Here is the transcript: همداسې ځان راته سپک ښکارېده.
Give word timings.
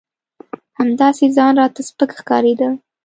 همداسې 0.79 1.25
ځان 1.35 1.53
راته 1.61 1.81
سپک 1.89 2.09
ښکارېده. 2.19 2.67